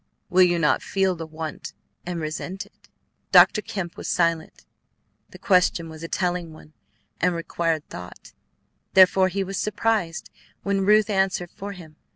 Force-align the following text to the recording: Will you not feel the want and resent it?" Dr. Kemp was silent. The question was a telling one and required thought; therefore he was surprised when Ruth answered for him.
Will 0.31 0.41
you 0.41 0.57
not 0.57 0.81
feel 0.81 1.15
the 1.15 1.27
want 1.27 1.73
and 2.07 2.19
resent 2.19 2.65
it?" 2.65 2.89
Dr. 3.31 3.61
Kemp 3.61 3.95
was 3.97 4.07
silent. 4.07 4.65
The 5.29 5.37
question 5.37 5.89
was 5.89 6.01
a 6.01 6.07
telling 6.07 6.51
one 6.53 6.73
and 7.19 7.35
required 7.35 7.87
thought; 7.87 8.33
therefore 8.95 9.27
he 9.27 9.43
was 9.43 9.57
surprised 9.57 10.31
when 10.63 10.81
Ruth 10.87 11.11
answered 11.11 11.51
for 11.51 11.73
him. 11.73 11.97